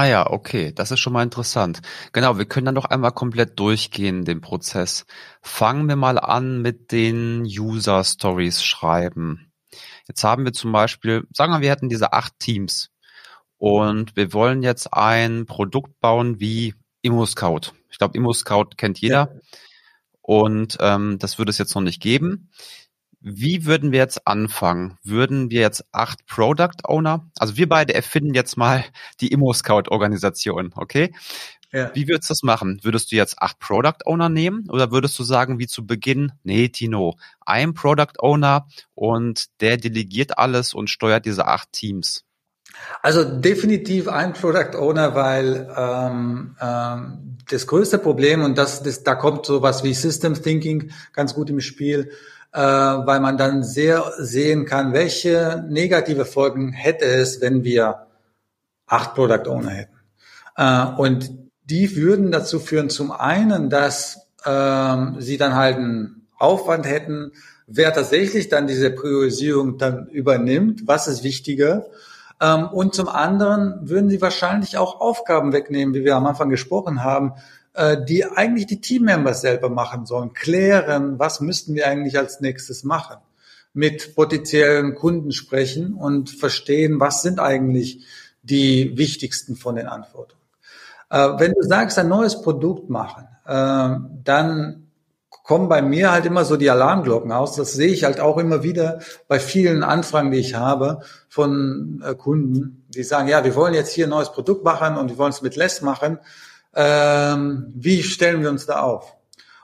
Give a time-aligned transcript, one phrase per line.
[0.00, 1.82] Ah ja, okay, das ist schon mal interessant.
[2.14, 5.04] Genau, wir können dann doch einmal komplett durchgehen, den Prozess.
[5.42, 9.52] Fangen wir mal an mit den User Stories schreiben.
[10.08, 12.88] Jetzt haben wir zum Beispiel, sagen wir, wir hätten diese acht Teams
[13.58, 17.74] und wir wollen jetzt ein Produkt bauen wie ImmoScout.
[17.90, 19.28] Ich glaube, ImmoScout kennt jeder.
[19.34, 19.40] Ja.
[20.22, 22.48] Und ähm, das würde es jetzt noch nicht geben.
[23.20, 24.96] Wie würden wir jetzt anfangen?
[25.02, 28.84] Würden wir jetzt acht Product Owner, also wir beide erfinden jetzt mal
[29.20, 31.12] die ImmoScout-Organisation, okay?
[31.72, 31.94] Ja.
[31.94, 32.80] Wie würdest du das machen?
[32.82, 36.68] Würdest du jetzt acht Product Owner nehmen oder würdest du sagen, wie zu Beginn, nee,
[36.68, 42.24] Tino, ein Product Owner und der delegiert alles und steuert diese acht Teams?
[43.02, 49.14] Also definitiv ein Product Owner, weil ähm, ähm, das größte Problem und das, das da
[49.14, 52.10] kommt sowas wie System Thinking ganz gut im Spiel,
[52.52, 58.06] äh, weil man dann sehr sehen kann, welche negative Folgen hätte es, wenn wir
[58.86, 60.00] acht Product Owner hätten.
[60.56, 61.30] Äh, und
[61.64, 67.32] die würden dazu führen, zum einen, dass ähm, sie dann halt einen Aufwand hätten,
[67.66, 71.86] wer tatsächlich dann diese Priorisierung dann übernimmt, was ist wichtiger.
[72.40, 77.04] Ähm, und zum anderen würden sie wahrscheinlich auch Aufgaben wegnehmen, wie wir am Anfang gesprochen
[77.04, 77.34] haben,
[78.08, 83.18] die eigentlich die Teammembers selber machen sollen, klären, was müssten wir eigentlich als nächstes machen,
[83.72, 88.04] mit potenziellen Kunden sprechen und verstehen, was sind eigentlich
[88.42, 90.40] die wichtigsten von den Anforderungen.
[91.10, 94.86] Äh, wenn du sagst, ein neues Produkt machen, äh, dann
[95.44, 97.56] kommen bei mir halt immer so die Alarmglocken aus.
[97.56, 102.84] Das sehe ich halt auch immer wieder bei vielen Anfragen, die ich habe von Kunden,
[102.88, 105.42] die sagen, ja, wir wollen jetzt hier ein neues Produkt machen und wir wollen es
[105.42, 106.20] mit Less machen
[106.74, 109.16] ähm, wie stellen wir uns da auf?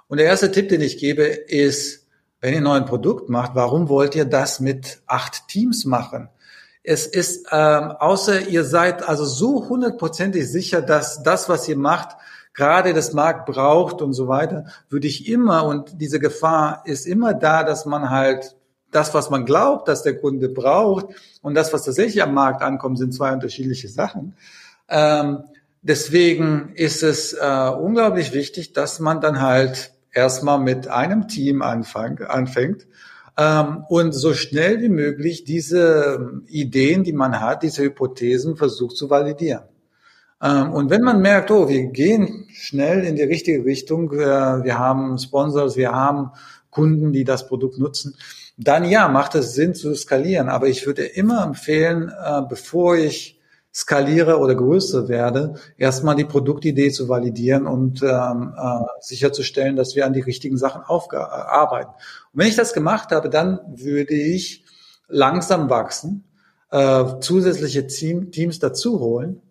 [0.08, 2.06] Und der erste Tipp, den ich gebe, ist,
[2.40, 6.28] wenn ihr ein neues Produkt macht, warum wollt ihr das mit acht Teams machen?
[6.82, 12.16] Es ist, ähm, außer ihr seid also so hundertprozentig sicher, dass das, was ihr macht,
[12.54, 17.34] gerade das Markt braucht und so weiter, würde ich immer, und diese Gefahr ist immer
[17.34, 18.56] da, dass man halt
[18.92, 21.06] das, was man glaubt, dass der Kunde braucht
[21.42, 24.36] und das, was tatsächlich am Markt ankommt, sind zwei unterschiedliche Sachen.
[24.88, 25.42] Ähm,
[25.88, 32.18] Deswegen ist es äh, unglaublich wichtig, dass man dann halt erstmal mit einem Team anfang,
[32.22, 32.88] anfängt
[33.38, 39.10] ähm, und so schnell wie möglich diese Ideen, die man hat, diese Hypothesen versucht zu
[39.10, 39.62] validieren.
[40.42, 44.80] Ähm, und wenn man merkt, oh, wir gehen schnell in die richtige Richtung, äh, wir
[44.80, 46.32] haben Sponsors, wir haben
[46.70, 48.16] Kunden, die das Produkt nutzen,
[48.56, 50.48] dann ja, macht es Sinn zu skalieren.
[50.48, 53.35] Aber ich würde immer empfehlen, äh, bevor ich
[53.76, 60.06] skaliere oder größer werde, erstmal die Produktidee zu validieren und ähm, äh, sicherzustellen, dass wir
[60.06, 61.90] an die richtigen Sachen arbeiten.
[61.90, 64.64] Und wenn ich das gemacht habe, dann würde ich
[65.08, 66.24] langsam wachsen,
[66.70, 69.42] äh, zusätzliche Team, Teams dazu holen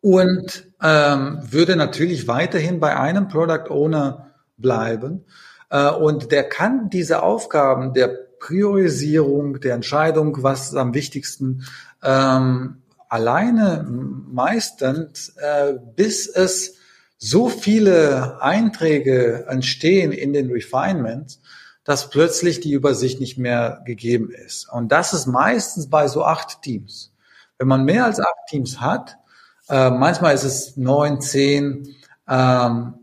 [0.00, 5.24] und ähm, würde natürlich weiterhin bei einem Product Owner bleiben.
[5.70, 8.08] Äh, und der kann diese Aufgaben der
[8.40, 11.62] Priorisierung, der Entscheidung, was am wichtigsten
[12.02, 12.82] ähm,
[13.16, 16.74] alleine meistern, äh, bis es
[17.16, 21.40] so viele Einträge entstehen in den Refinements,
[21.82, 24.68] dass plötzlich die Übersicht nicht mehr gegeben ist.
[24.70, 27.14] Und das ist meistens bei so acht Teams.
[27.58, 29.16] Wenn man mehr als acht Teams hat,
[29.70, 31.96] äh, manchmal ist es neun, zehn,
[32.28, 32.94] ähm,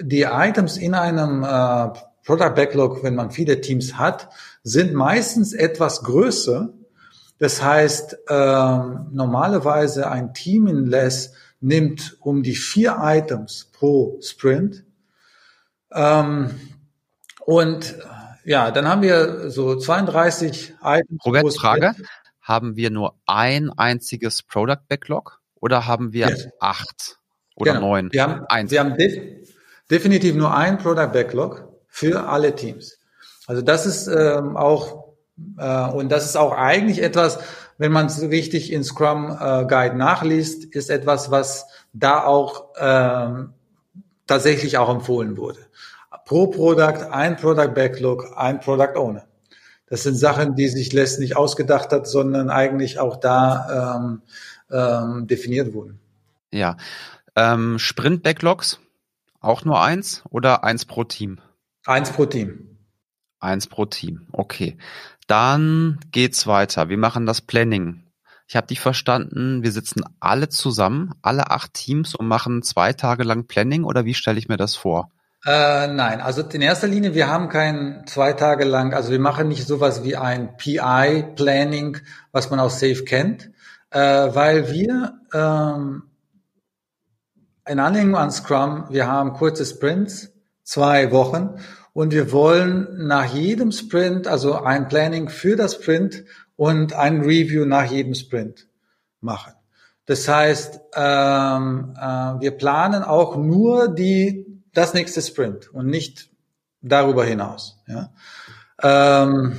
[0.00, 4.30] die Items in einem äh, Product Backlog, wenn man viele Teams hat,
[4.62, 6.72] sind meistens etwas größer
[7.38, 14.84] das heißt, ähm, normalerweise ein Team in Less nimmt um die vier Items pro Sprint.
[15.92, 16.50] Ähm,
[17.44, 17.96] und
[18.44, 21.24] ja, dann haben wir so 32 Items.
[21.24, 21.94] Robert, pro Frage.
[22.40, 26.36] Haben wir nur ein einziges Product Backlog oder haben wir ja.
[26.60, 27.18] acht
[27.54, 27.88] oder genau.
[27.88, 28.12] neun?
[28.12, 28.70] Wir haben, eins.
[28.70, 29.18] wir haben def
[29.90, 32.98] definitiv nur ein Product Backlog für alle Teams.
[33.46, 34.97] Also das ist ähm, auch äh,
[35.56, 37.38] und das ist auch eigentlich etwas,
[37.78, 43.54] wenn man es richtig in Scrum äh, Guide nachliest, ist etwas, was da auch ähm,
[44.26, 45.60] tatsächlich auch empfohlen wurde.
[46.24, 49.24] Pro Product, ein Product Backlog, ein Product Owner.
[49.86, 54.22] Das sind Sachen, die sich Les nicht ausgedacht hat, sondern eigentlich auch da ähm,
[54.70, 55.98] ähm, definiert wurden.
[56.52, 56.76] Ja.
[57.36, 58.80] Ähm, Sprint Backlogs,
[59.40, 61.40] auch nur eins oder eins pro Team?
[61.86, 62.76] Eins pro Team.
[63.40, 64.76] Eins pro Team, okay.
[65.28, 66.88] Dann geht's weiter.
[66.88, 68.02] Wir machen das Planning.
[68.48, 73.24] Ich habe dich verstanden, wir sitzen alle zusammen, alle acht Teams und machen zwei Tage
[73.24, 75.10] lang Planning oder wie stelle ich mir das vor?
[75.44, 79.48] Äh, nein, also in erster Linie, wir haben kein zwei Tage lang, also wir machen
[79.48, 81.98] nicht sowas wie ein PI-Planning,
[82.32, 83.50] was man aus Safe kennt,
[83.90, 86.04] äh, weil wir ähm,
[87.66, 90.32] in Anlehnung an Scrum, wir haben kurze Sprints,
[90.64, 91.60] zwei Wochen
[91.98, 96.22] und wir wollen nach jedem Sprint, also ein Planning für das Sprint
[96.54, 98.68] und ein Review nach jedem Sprint
[99.20, 99.52] machen.
[100.06, 102.00] Das heißt, ähm, äh,
[102.40, 106.30] wir planen auch nur die das nächste Sprint und nicht
[106.82, 107.82] darüber hinaus.
[107.88, 108.12] Ja.
[108.80, 109.58] Ähm,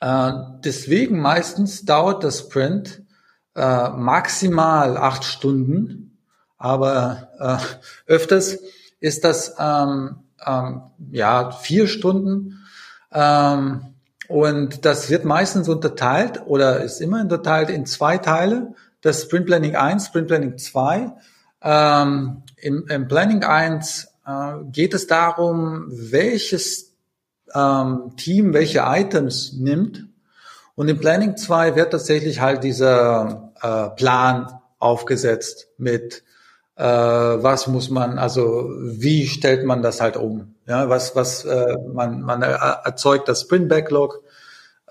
[0.00, 0.32] äh,
[0.64, 3.02] deswegen meistens dauert das Sprint
[3.54, 6.16] äh, maximal acht Stunden,
[6.56, 7.28] aber
[8.06, 8.60] äh, öfters
[8.98, 12.64] ist das ähm, ähm, ja vier Stunden.
[13.12, 13.94] Ähm,
[14.28, 18.74] und das wird meistens unterteilt oder ist immer unterteilt in zwei Teile.
[19.00, 21.12] Das Sprint Planning 1, Sprint Planning 2.
[21.62, 26.92] Ähm, im, Im Planning 1 äh, geht es darum, welches
[27.54, 30.04] ähm, Team welche Items nimmt.
[30.74, 36.22] Und im Planning 2 wird tatsächlich halt dieser äh, Plan aufgesetzt mit
[36.78, 40.54] äh, was muss man, also wie stellt man das halt um?
[40.66, 44.22] Ja, was, was äh, man, man erzeugt das Sprint Backlog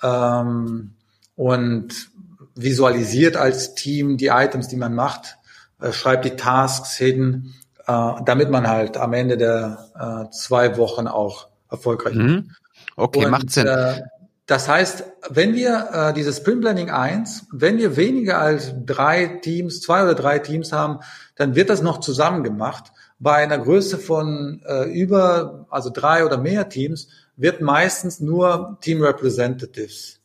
[0.04, 0.92] ähm,
[1.38, 2.10] und
[2.56, 5.38] visualisiert als Team die Items, die man macht,
[5.80, 7.54] äh, schreibt die Tasks hin,
[7.88, 12.52] äh, damit man halt am Ende der äh, zwei Wochen auch erfolgreich mhm.
[12.98, 13.68] Okay, und, macht Sinn.
[13.68, 14.02] Äh,
[14.48, 19.82] das heißt, wenn wir äh, dieses Sprint Planning 1, wenn wir weniger als drei Teams,
[19.82, 21.00] zwei oder drei Teams haben,
[21.36, 22.94] dann wird das noch zusammen gemacht.
[23.20, 29.04] Bei einer Größe von äh, über, also drei oder mehr Teams, wird meistens nur Team
[29.04, 30.22] Representatives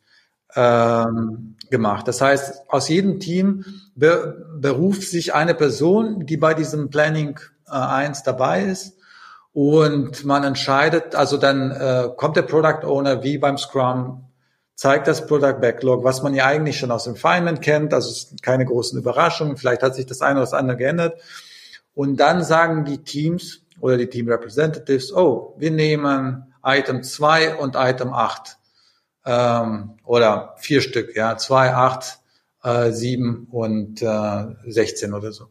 [0.54, 2.06] ähm, gemacht.
[2.06, 3.64] Das heißt, aus jedem Team
[3.96, 8.94] be beruft sich eine Person, die bei diesem Planning äh, 1 dabei ist
[9.52, 14.24] und man entscheidet, also dann äh, kommt der Product Owner wie beim Scrum,
[14.74, 18.64] zeigt das Product Backlog, was man ja eigentlich schon aus dem Refinement kennt, also keine
[18.64, 21.20] großen Überraschungen, vielleicht hat sich das eine oder das andere geändert.
[21.94, 27.76] Und dann sagen die Teams oder die Team Representatives, oh, wir nehmen Item 2 und
[27.76, 28.56] Item 8
[29.26, 32.18] ähm, oder vier Stück, ja, 2, 8,
[32.64, 35.48] äh, 7 und äh, 16 oder so.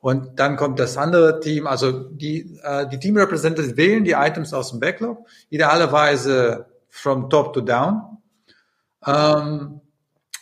[0.00, 4.54] Und dann kommt das andere Team, also die, äh, die Team Representatives wählen die Items
[4.54, 8.18] aus dem Backlog, idealerweise from top to down.
[9.04, 9.80] Ähm,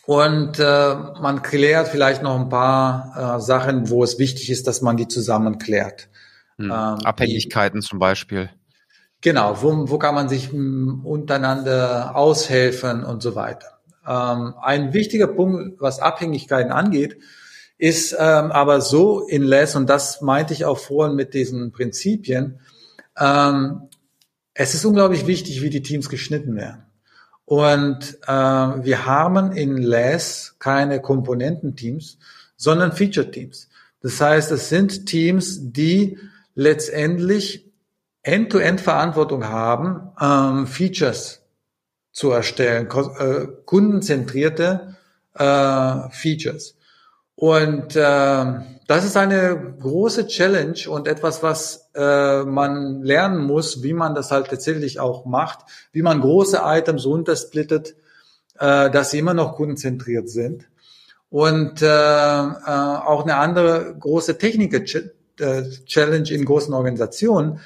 [0.05, 4.83] und äh, man klärt vielleicht noch ein paar äh, Sachen, wo es wichtig ist, dass
[4.83, 6.09] man die zusammen klärt.
[6.59, 6.67] Hm.
[6.67, 8.51] Ähm, Abhängigkeiten die, zum Beispiel.
[9.21, 13.81] Genau, wo, wo kann man sich hm, untereinander aushelfen und so weiter.
[14.07, 17.19] Ähm, ein wichtiger Punkt, was Abhängigkeiten angeht,
[17.79, 22.61] ist ähm, aber so in Less, und das meinte ich auch vorhin mit diesen Prinzipien,
[23.19, 23.89] ähm,
[24.55, 26.83] es ist unglaublich wichtig, wie die Teams geschnitten werden.
[27.45, 32.19] Und äh, wir haben in Less keine Komponententeams,
[32.57, 33.69] sondern Feature-Teams.
[34.01, 36.19] Das heißt, es sind Teams, die
[36.55, 37.71] letztendlich
[38.23, 41.43] End-to-End Verantwortung haben, ähm, Features
[42.13, 44.97] zu erstellen, äh, kundenzentrierte
[45.35, 46.76] äh, Features.
[47.37, 48.45] Und äh,
[48.87, 54.31] das ist eine große Challenge und etwas, was äh, man lernen muss, wie man das
[54.31, 55.61] halt tatsächlich auch macht,
[55.93, 57.95] wie man große Items runtersplittet,
[58.59, 60.67] äh, dass sie immer noch kundenzentriert sind.
[61.29, 67.61] Und äh, äh, auch eine andere große Techniker-Challenge in großen Organisationen,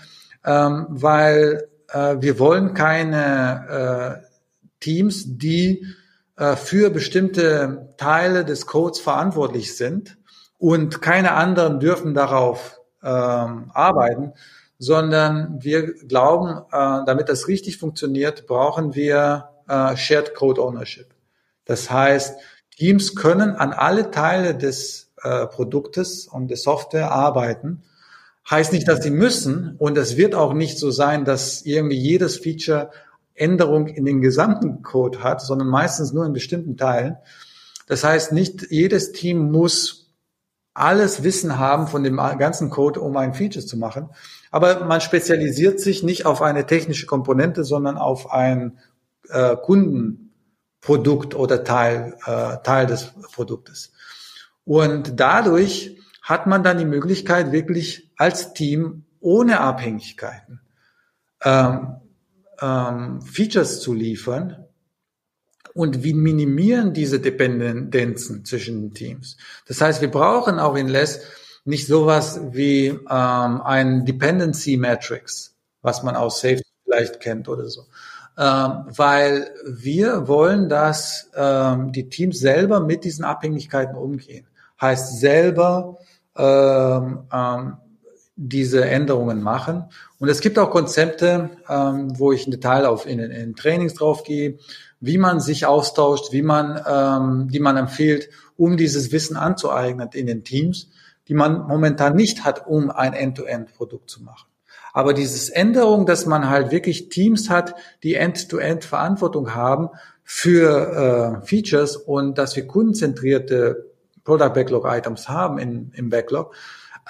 [0.45, 4.27] ähm, weil äh, wir wollen keine äh,
[4.81, 5.87] Teams, die
[6.41, 10.17] äh, für bestimmte Teile des Codes verantwortlich sind
[10.57, 14.33] und keine anderen dürfen darauf ähm, arbeiten,
[14.79, 21.09] sondern wir glauben, äh, damit das richtig funktioniert, brauchen wir äh, Shared Code Ownership.
[21.67, 22.39] Das heißt,
[22.75, 27.83] Teams können an alle Teile des äh, Produktes und der Software arbeiten.
[28.51, 32.39] Heißt nicht, dass sie müssen und es wird auch nicht so sein, dass irgendwie jedes
[32.39, 32.91] Feature
[33.35, 37.17] Änderung in den gesamten Code hat, sondern meistens nur in bestimmten Teilen.
[37.87, 40.01] Das heißt, nicht jedes Team muss
[40.75, 44.09] alles Wissen haben von dem ganzen Code, um ein Feature zu machen.
[44.51, 48.79] Aber man spezialisiert sich nicht auf eine technische Komponente, sondern auf ein
[49.29, 53.93] äh, Kundenprodukt oder Teil, äh, Teil des Produktes.
[54.65, 60.61] Und dadurch hat man dann die Möglichkeit, wirklich als Team ohne Abhängigkeiten
[61.43, 61.97] ähm,
[62.61, 64.65] ähm, Features zu liefern
[65.75, 69.37] und wir minimieren diese Dependenzen zwischen den Teams.
[69.67, 71.21] Das heißt, wir brauchen auch in Less
[71.65, 77.87] nicht sowas wie ähm, ein Dependency Matrix, was man aus Safety vielleicht kennt oder so.
[78.39, 84.47] Ähm, weil wir wollen, dass ähm, die Teams selber mit diesen Abhängigkeiten umgehen.
[84.81, 85.99] Heißt selber
[86.37, 87.77] ähm, ähm,
[88.43, 89.85] diese Änderungen machen.
[90.19, 94.25] Und es gibt auch Konzepte, ähm, wo ich im Detail auf in, in Trainings drauf
[94.25, 94.57] gehe,
[94.99, 100.27] wie man sich austauscht, wie man, ähm, die man empfiehlt, um dieses Wissen anzueignen in
[100.27, 100.89] den Teams,
[101.29, 104.49] die man momentan nicht hat, um ein End-to-End-Produkt zu machen.
[104.95, 109.91] Aber dieses Änderung, dass man halt wirklich Teams hat, die End-to-End Verantwortung haben
[110.25, 113.91] für äh, Features und dass wir kundenzentrierte
[114.25, 116.55] Product Backlog Items haben in, im Backlog,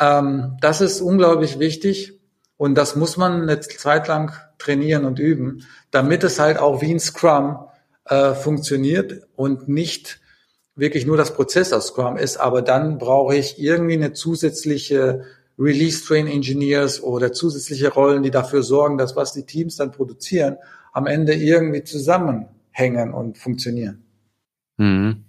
[0.01, 2.19] ähm, das ist unglaublich wichtig
[2.57, 6.93] und das muss man eine Zeit lang trainieren und üben, damit es halt auch wie
[6.93, 7.59] ein Scrum
[8.07, 10.21] äh, funktioniert und nicht
[10.75, 15.25] wirklich nur das Prozess aus Scrum ist, aber dann brauche ich irgendwie eine zusätzliche
[15.59, 20.57] Release Train Engineers oder zusätzliche Rollen, die dafür sorgen, dass was die Teams dann produzieren,
[20.93, 24.05] am Ende irgendwie zusammenhängen und funktionieren.
[24.79, 25.25] Mhm.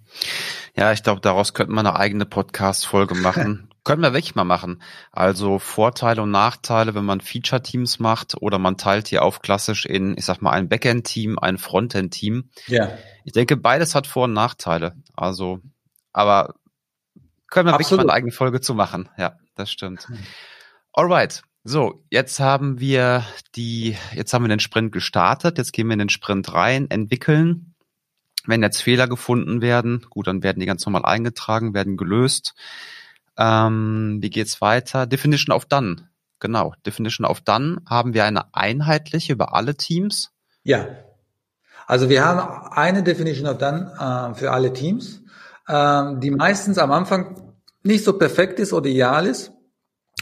[0.74, 3.68] Ja, ich glaube, daraus könnte man eine eigene Podcast-Folge machen.
[3.84, 4.80] Können wir wirklich mal machen.
[5.10, 10.16] Also Vorteile und Nachteile, wenn man Feature-Teams macht oder man teilt die auf klassisch in,
[10.16, 12.50] ich sag mal, ein Backend-Team, ein Frontend-Team.
[12.68, 12.96] Ja.
[13.24, 14.94] Ich denke, beides hat Vor- und Nachteile.
[15.16, 15.60] Also,
[16.12, 16.54] aber
[17.48, 17.90] können wir Absolut.
[17.90, 19.08] wirklich mal eine eigene Folge zu machen.
[19.18, 20.08] Ja, das stimmt.
[20.08, 20.18] Hm.
[20.92, 21.42] Alright.
[21.64, 23.24] So, jetzt haben wir
[23.54, 25.58] die, jetzt haben wir den Sprint gestartet.
[25.58, 27.74] Jetzt gehen wir in den Sprint rein, entwickeln.
[28.46, 32.54] Wenn jetzt Fehler gefunden werden, gut, dann werden die ganz normal eingetragen, werden gelöst.
[33.36, 35.06] Ähm, wie geht's weiter?
[35.06, 36.08] Definition of Done.
[36.40, 36.74] Genau.
[36.84, 40.32] Definition of Done haben wir eine einheitliche über alle Teams.
[40.64, 40.88] Ja.
[41.86, 45.22] Also wir haben eine Definition of Done äh, für alle Teams,
[45.68, 49.52] äh, die meistens am Anfang nicht so perfekt ist oder ideal ist.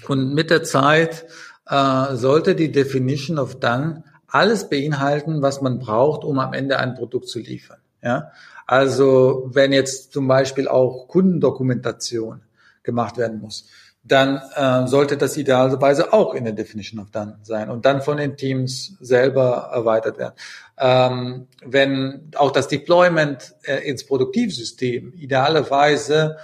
[0.08, 1.26] Und mit der Zeit
[1.66, 6.94] äh, sollte die Definition of Done alles beinhalten, was man braucht, um am Ende ein
[6.94, 7.78] Produkt zu liefern.
[8.02, 8.30] Ja?
[8.66, 12.42] Also wenn jetzt zum Beispiel auch Kundendokumentation
[12.82, 13.66] gemacht werden muss,
[14.02, 18.16] dann äh, sollte das idealerweise auch in der Definition of Done sein und dann von
[18.16, 20.34] den Teams selber erweitert werden.
[20.78, 26.38] Ähm, wenn auch das Deployment äh, ins Produktivsystem idealerweise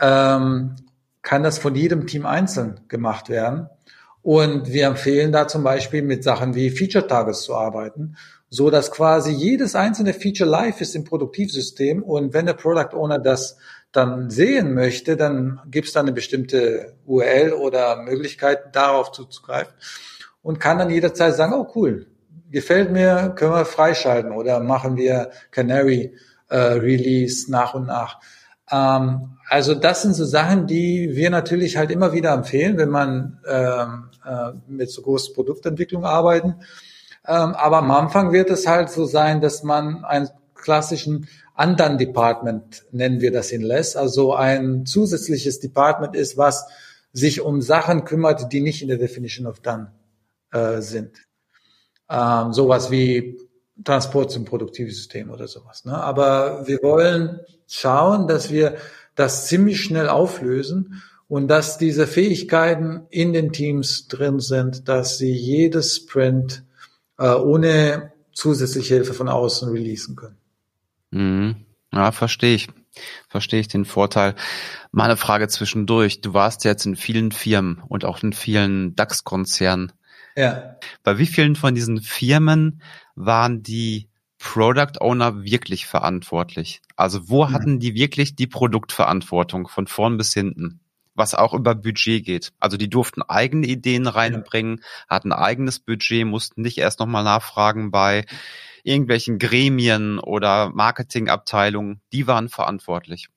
[0.00, 0.74] ähm,
[1.22, 3.68] kann das von jedem Team einzeln gemacht werden.
[4.22, 8.16] Und wir empfehlen da zum Beispiel mit Sachen wie Feature Targets zu arbeiten,
[8.50, 12.02] so dass quasi jedes einzelne Feature live ist im Produktivsystem.
[12.02, 13.56] Und wenn der Product Owner das
[13.92, 19.72] dann sehen möchte, dann gibt es dann eine bestimmte URL oder Möglichkeit, darauf zuzugreifen.
[20.42, 22.06] Und kann dann jederzeit sagen, oh cool,
[22.50, 24.32] gefällt mir, können wir freischalten.
[24.32, 26.14] Oder machen wir Canary
[26.48, 28.20] äh, Release nach und nach.
[28.70, 33.40] Ähm, also das sind so Sachen, die wir natürlich halt immer wieder empfehlen, wenn man
[33.48, 36.56] ähm, äh, mit so großen Produktentwicklung arbeiten.
[37.26, 42.84] Ähm, aber am Anfang wird es halt so sein, dass man einen klassischen anderen Department,
[42.92, 46.66] nennen wir das in Less, also ein zusätzliches Department ist, was
[47.12, 49.92] sich um Sachen kümmert, die nicht in der Definition of Done
[50.52, 51.26] äh, sind.
[52.10, 53.38] Ähm, sowas wie
[53.84, 55.84] Transport zum Produktivsystem oder sowas.
[55.84, 55.94] Ne?
[55.94, 58.76] Aber wir wollen schauen, dass wir
[59.14, 65.32] das ziemlich schnell auflösen und dass diese Fähigkeiten in den Teams drin sind, dass sie
[65.32, 66.64] jedes Sprint
[67.18, 70.38] äh, ohne zusätzliche Hilfe von außen releasen können.
[71.10, 71.56] Mhm.
[71.92, 72.68] Ja, verstehe ich.
[73.28, 74.34] Verstehe ich den Vorteil.
[74.90, 76.20] Meine Frage zwischendurch.
[76.20, 79.92] Du warst jetzt in vielen Firmen und auch in vielen DAX-Konzernen.
[80.38, 80.76] Ja.
[81.02, 82.80] Bei wie vielen von diesen Firmen
[83.16, 86.80] waren die Product Owner wirklich verantwortlich?
[86.94, 87.52] Also wo mhm.
[87.52, 90.78] hatten die wirklich die Produktverantwortung von vorn bis hinten?
[91.16, 92.52] Was auch über Budget geht.
[92.60, 95.16] Also die durften eigene Ideen reinbringen, ja.
[95.16, 98.24] hatten eigenes Budget, mussten nicht erst nochmal nachfragen bei
[98.84, 102.00] irgendwelchen Gremien oder Marketingabteilungen.
[102.12, 103.28] Die waren verantwortlich.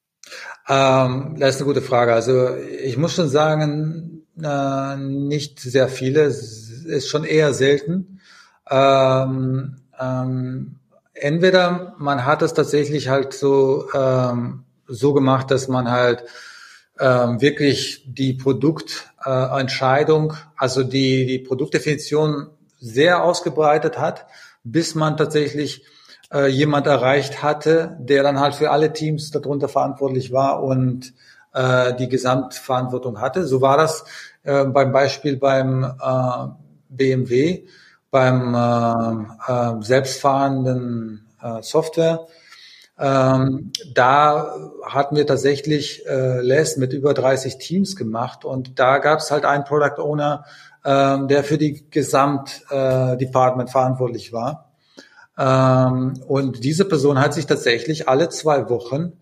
[0.68, 2.14] Ähm, das ist eine gute Frage.
[2.14, 6.24] Also ich muss schon sagen, äh, nicht sehr viele.
[6.24, 8.22] Ist schon eher selten.
[8.70, 10.80] Ähm, ähm,
[11.14, 16.24] entweder man hat es tatsächlich halt so, ähm, so gemacht, dass man halt
[17.00, 22.48] ähm, wirklich die Produktentscheidung, äh, also die, die Produktdefinition
[22.80, 24.26] sehr ausgebreitet hat,
[24.64, 25.86] bis man tatsächlich
[26.34, 31.14] äh, jemand erreicht hatte, der dann halt für alle Teams darunter verantwortlich war und
[31.54, 33.46] äh, die Gesamtverantwortung hatte.
[33.46, 34.06] So war das
[34.44, 36.48] äh, beim Beispiel beim äh,
[36.90, 37.66] BMW
[38.12, 42.28] beim äh, äh, selbstfahrenden äh, Software.
[43.00, 44.54] Ähm, da
[44.86, 49.46] hatten wir tatsächlich äh, LES mit über 30 Teams gemacht und da gab es halt
[49.46, 50.46] einen Product Owner,
[50.84, 54.71] äh, der für die Gesamtdepartment äh, verantwortlich war.
[55.38, 59.14] Ähm, und diese Person hat sich tatsächlich alle zwei Wochen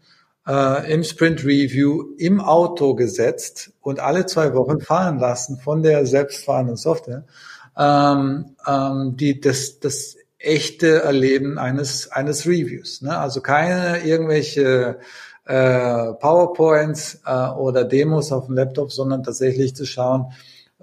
[0.48, 6.06] äh, im Sprint Review im Auto gesetzt und alle zwei Wochen fahren lassen von der
[6.06, 7.26] selbstfahrenden Software,
[7.78, 13.02] ähm, ähm, die das, das echte Erleben eines eines Reviews.
[13.02, 13.18] Ne?
[13.18, 15.00] Also keine irgendwelche
[15.46, 20.32] äh, PowerPoints äh, oder Demos auf dem Laptop, sondern tatsächlich zu schauen,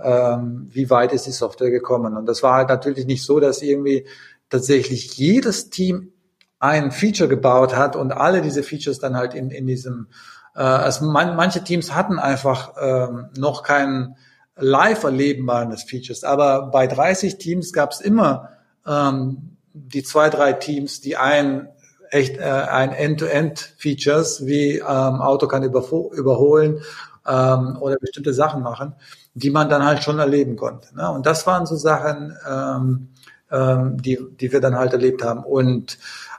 [0.02, 2.16] ähm, wie weit ist die Software gekommen.
[2.16, 4.06] Und das war halt natürlich nicht so, dass irgendwie
[4.50, 6.12] tatsächlich jedes Team
[6.58, 10.08] ein Feature gebaut hat und alle diese Features dann halt in, in diesem,
[10.54, 14.16] äh, also man, manche Teams hatten einfach ähm, noch kein
[14.56, 18.50] live erlebbar des Features, aber bei 30 Teams gab es immer
[18.86, 21.68] ähm, die zwei, drei Teams, die ein
[22.10, 24.84] echt äh, ein End-to-End-Features wie ähm,
[25.20, 26.80] Auto kann überholen
[27.26, 28.94] ähm, oder bestimmte Sachen machen,
[29.34, 30.94] die man dann halt schon erleben konnte.
[30.96, 31.10] Ne?
[31.10, 33.08] Und das waren so Sachen, ähm,
[33.56, 35.44] ähm, die, die wir dann halt erlebt haben.
[35.44, 35.98] Und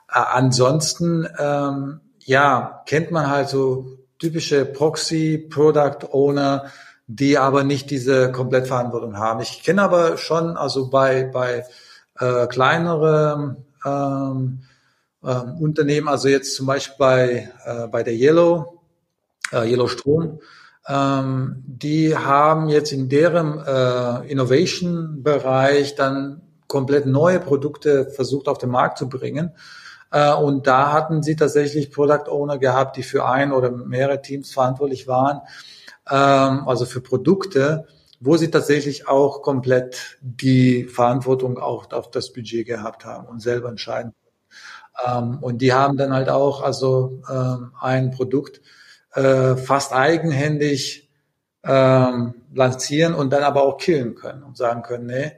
[0.09, 6.65] äh, ansonsten, ähm, ja, kennt man halt so typische Proxy, Product Owner,
[7.07, 9.41] die aber nicht diese Komplettverantwortung haben.
[9.41, 11.65] Ich kenne aber schon, also bei, bei
[12.19, 13.55] äh, kleinere
[13.85, 14.59] ähm,
[15.23, 18.81] ähm, Unternehmen, also jetzt zum Beispiel bei, äh, bei der Yellow,
[19.51, 20.39] äh, Yellow Strom,
[20.87, 28.69] ähm, die haben jetzt in deren äh, Innovation-Bereich dann komplett neue Produkte versucht auf den
[28.69, 29.51] Markt zu bringen.
[30.11, 34.51] Äh, und da hatten sie tatsächlich Product Owner gehabt, die für ein oder mehrere Teams
[34.51, 35.41] verantwortlich waren,
[36.09, 37.87] ähm, also für Produkte,
[38.19, 43.69] wo sie tatsächlich auch komplett die Verantwortung auch auf das Budget gehabt haben und selber
[43.69, 44.13] entscheiden.
[45.05, 48.61] Ähm, und die haben dann halt auch also ähm, ein Produkt
[49.13, 51.03] äh, fast eigenhändig
[52.53, 55.33] lancieren und dann aber auch killen können und sagen können, nee,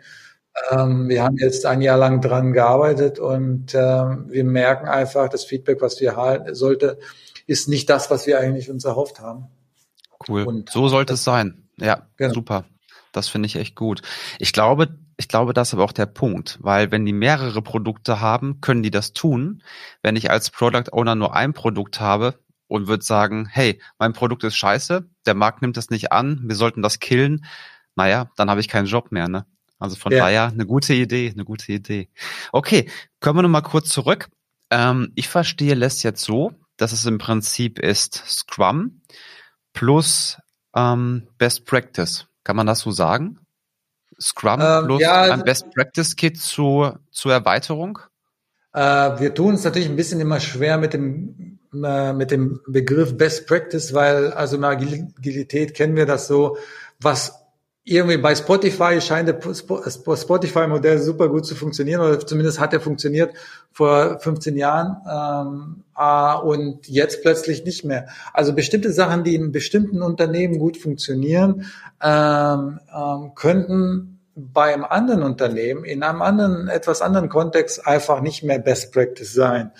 [0.71, 5.45] ähm, wir haben jetzt ein Jahr lang dran gearbeitet und ähm, wir merken einfach, das
[5.45, 6.99] Feedback, was wir halten sollte,
[7.47, 9.47] ist nicht das, was wir eigentlich uns erhofft haben.
[10.27, 10.43] Cool.
[10.43, 11.69] Und so sollte es sein.
[11.77, 12.33] Ja, genau.
[12.33, 12.65] super.
[13.11, 14.01] Das finde ich echt gut.
[14.37, 18.21] Ich glaube, ich glaube, das ist aber auch der Punkt, weil wenn die mehrere Produkte
[18.21, 19.63] haben, können die das tun.
[20.01, 22.35] Wenn ich als Product Owner nur ein Produkt habe
[22.67, 26.55] und würde sagen, hey, mein Produkt ist scheiße, der Markt nimmt das nicht an, wir
[26.55, 27.45] sollten das killen,
[27.95, 29.45] naja, dann habe ich keinen Job mehr, ne?
[29.79, 30.19] Also von ja.
[30.19, 32.09] daher eine gute Idee, eine gute Idee.
[32.51, 32.89] Okay,
[33.21, 34.27] kommen wir nochmal kurz zurück.
[34.69, 39.01] Ähm, ich verstehe Les jetzt so, dass es im Prinzip ist Scrum
[39.73, 40.37] plus
[40.75, 42.27] ähm, Best Practice.
[42.43, 43.39] Kann man das so sagen?
[44.19, 47.99] Scrum ähm, plus ja, ein Best Practice Kit zu, zur Erweiterung?
[48.73, 48.81] Äh,
[49.19, 53.47] wir tun es natürlich ein bisschen immer schwer mit dem äh, mit dem Begriff Best
[53.47, 56.57] Practice, weil also in Agilität kennen wir das so,
[56.99, 57.38] was
[57.83, 63.33] irgendwie bei Spotify scheint das Spotify-Modell super gut zu funktionieren, oder zumindest hat er funktioniert
[63.71, 68.07] vor 15 Jahren ähm, äh, und jetzt plötzlich nicht mehr.
[68.33, 71.65] Also bestimmte Sachen, die in bestimmten Unternehmen gut funktionieren,
[72.01, 78.43] ähm, ähm, könnten bei einem anderen Unternehmen, in einem anderen, etwas anderen Kontext einfach nicht
[78.43, 79.71] mehr Best Practice sein.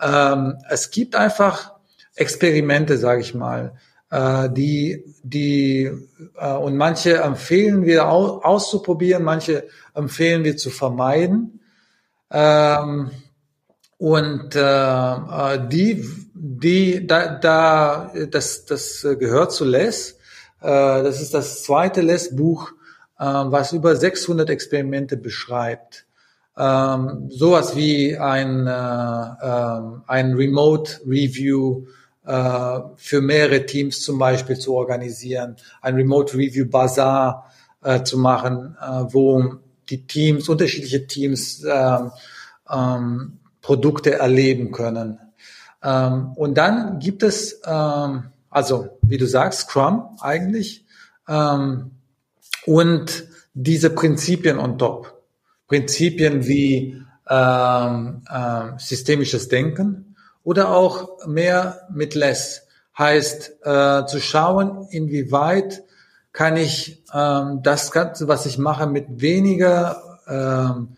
[0.00, 1.72] Ähm, es gibt einfach
[2.14, 3.74] Experimente, sage ich mal
[4.10, 5.90] äh, die, die
[6.36, 11.60] äh, und manche empfehlen wir au, auszuprobieren, manche empfehlen wir zu vermeiden.
[12.30, 13.10] Ähm,
[13.98, 20.12] und äh, äh, die, die, da, da, das, das gehört zu Les.
[20.60, 22.72] Äh, das ist das zweite Les-Buch,
[23.18, 26.06] äh, was über 600 Experimente beschreibt.
[26.56, 31.86] Ähm, sowas wie ein, äh, äh, ein Remote Review
[32.28, 37.50] äh, für mehrere Teams zum Beispiel zu organisieren, ein Remote Review Bazaar
[37.82, 39.54] äh, zu machen, äh, wo
[39.88, 42.10] die Teams, unterschiedliche Teams ähm,
[42.70, 45.18] ähm, Produkte erleben können.
[45.82, 50.84] Ähm, und dann gibt es, ähm, also wie du sagst, Scrum eigentlich
[51.28, 51.92] ähm,
[52.66, 55.22] und diese Prinzipien on top.
[55.66, 60.07] Prinzipien wie ähm, äh, systemisches Denken,
[60.48, 62.62] oder auch mehr mit less.
[62.96, 65.82] Heißt, äh, zu schauen, inwieweit
[66.32, 70.96] kann ich ähm, das Ganze, was ich mache, mit weniger ähm,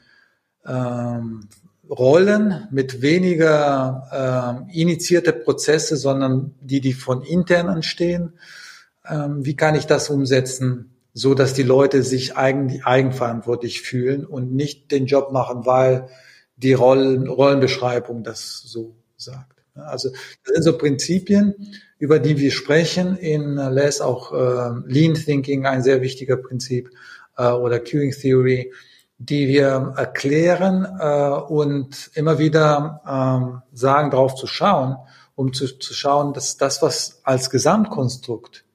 [0.64, 1.48] ähm,
[1.90, 8.34] Rollen, mit weniger ähm, initiierte Prozesse, sondern die, die von intern entstehen.
[9.04, 14.54] Ähm, wie kann ich das umsetzen, so dass die Leute sich eigen, eigenverantwortlich fühlen und
[14.54, 16.06] nicht den Job machen, weil
[16.56, 19.62] die Rollen, Rollenbeschreibung das so sagt.
[19.74, 21.54] Also das sind so Prinzipien,
[21.98, 23.16] über die wir sprechen.
[23.16, 26.90] In LES auch äh, Lean Thinking ein sehr wichtiger Prinzip
[27.36, 28.72] äh, oder Queuing Theory,
[29.18, 34.96] die wir erklären äh, und immer wieder ähm, sagen, darauf zu schauen
[35.40, 38.66] um zu, zu schauen, dass das, was als Gesamtkonstrukt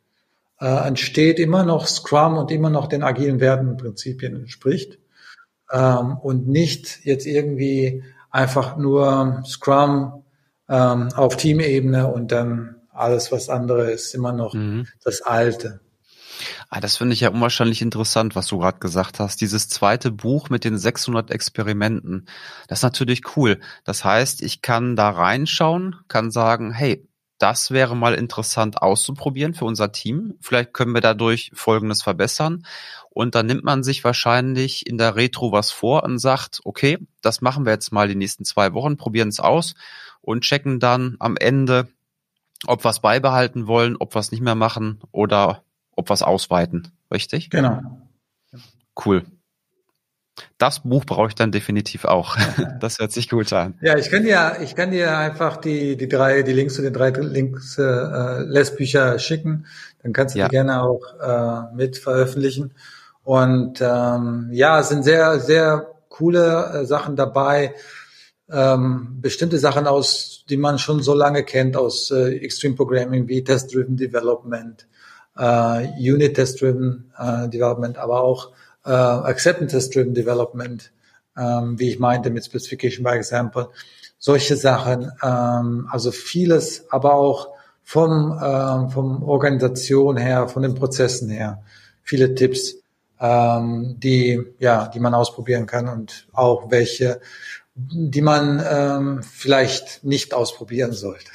[0.59, 4.97] äh, entsteht, immer noch Scrum und immer noch den agilen Werten und Prinzipien entspricht
[5.71, 10.23] ähm, und nicht jetzt irgendwie einfach nur Scrum
[10.69, 14.87] ähm, auf Teamebene und dann alles, was andere ist, immer noch mhm.
[15.03, 15.81] das Alte.
[16.69, 19.39] Ah, das finde ich ja unwahrscheinlich interessant, was du gerade gesagt hast.
[19.39, 22.27] Dieses zweite Buch mit den 600 Experimenten,
[22.67, 23.59] das ist natürlich cool.
[23.83, 29.65] Das heißt, ich kann da reinschauen, kann sagen, hey, das wäre mal interessant auszuprobieren für
[29.65, 30.35] unser Team.
[30.39, 32.65] Vielleicht können wir dadurch Folgendes verbessern.
[33.09, 37.41] Und dann nimmt man sich wahrscheinlich in der Retro was vor und sagt, okay, das
[37.41, 39.75] machen wir jetzt mal die nächsten zwei Wochen, probieren es aus
[40.25, 41.87] und checken dann am Ende,
[42.67, 45.63] ob wir es beibehalten wollen, ob wir es nicht mehr machen oder
[45.95, 46.91] ob wir es ausweiten.
[47.11, 47.49] Richtig?
[47.49, 47.81] Genau.
[49.05, 49.23] Cool.
[50.57, 52.37] Das Buch brauche ich dann definitiv auch.
[52.79, 53.75] Das hört sich gut an.
[53.81, 56.93] Ja, ich kann dir, ich kann dir einfach die, die drei, die Links zu den
[56.93, 59.65] drei Links äh, Lesbücher schicken.
[60.03, 60.47] Dann kannst du ja.
[60.47, 62.73] die gerne auch äh, mit veröffentlichen.
[63.23, 67.73] Und ähm, ja, es sind sehr, sehr coole äh, Sachen dabei.
[68.51, 73.43] Ähm, bestimmte Sachen aus, die man schon so lange kennt aus äh, Extreme Programming wie
[73.43, 74.87] Test-Driven Development,
[75.35, 78.51] äh, Unit Test-Driven äh, Development, aber auch
[78.85, 80.91] äh, Acceptance-Driven Development,
[81.37, 83.69] ähm, wie ich meinte mit Specification by Example,
[84.19, 87.49] solche Sachen, ähm, also vieles, aber auch
[87.83, 91.61] vom, ähm, vom Organisation her, von den Prozessen her,
[92.03, 92.75] viele Tipps,
[93.19, 97.21] ähm, die, ja, die man ausprobieren kann und auch welche,
[97.75, 101.31] die man ähm, vielleicht nicht ausprobieren sollte.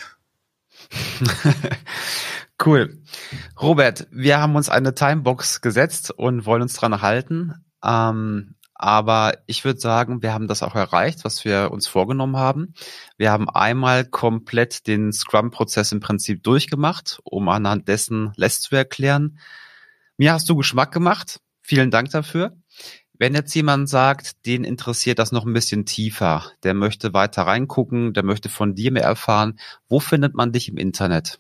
[2.62, 2.98] Cool.
[3.58, 7.54] Robert, wir haben uns eine Timebox gesetzt und wollen uns dran halten.
[7.82, 12.74] Ähm, aber ich würde sagen, wir haben das auch erreicht, was wir uns vorgenommen haben.
[13.16, 19.38] Wir haben einmal komplett den Scrum-Prozess im Prinzip durchgemacht, um anhand dessen Less zu erklären.
[20.18, 21.40] Mir hast du Geschmack gemacht.
[21.62, 22.56] Vielen Dank dafür.
[23.20, 28.14] Wenn jetzt jemand sagt, den interessiert das noch ein bisschen tiefer, der möchte weiter reingucken,
[28.14, 29.58] der möchte von dir mehr erfahren,
[29.90, 31.38] wo findet man dich im Internet?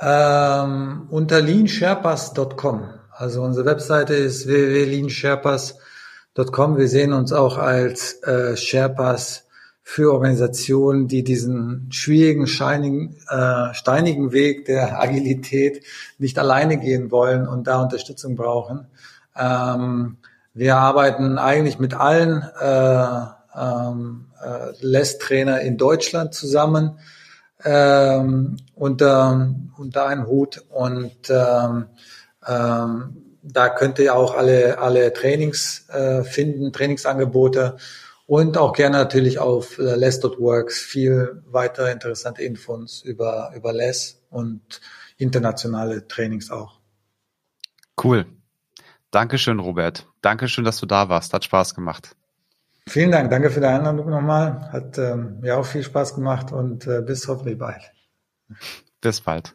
[0.00, 2.88] Ähm, unter leansherpas.com.
[3.10, 6.78] Also unsere Webseite ist www.leansherpas.com.
[6.78, 9.46] Wir sehen uns auch als äh, Sherpas
[9.82, 15.84] für Organisationen, die diesen schwierigen, scheinigen, äh, steinigen Weg der Agilität
[16.16, 18.86] nicht alleine gehen wollen und da Unterstützung brauchen.
[19.36, 20.16] Ähm,
[20.54, 26.98] wir arbeiten eigentlich mit allen äh, ähm, äh, LESS-Trainer in Deutschland zusammen
[27.64, 31.86] ähm, unter, unter einen Hut und ähm,
[32.46, 37.76] ähm, da könnt ihr auch alle, alle Trainings äh, finden, Trainingsangebote
[38.26, 44.80] und auch gerne natürlich auf äh, less.works viel weitere interessante Infos über, über less und
[45.16, 46.80] internationale Trainings auch.
[48.02, 48.26] Cool.
[49.12, 50.08] Dankeschön, Robert.
[50.22, 51.32] Dankeschön, dass du da warst.
[51.34, 52.16] Hat Spaß gemacht.
[52.88, 54.68] Vielen Dank, danke für die Einladung nochmal.
[54.72, 57.92] Hat ähm, mir auch viel Spaß gemacht und äh, bis hoffentlich bald.
[59.00, 59.54] Bis bald.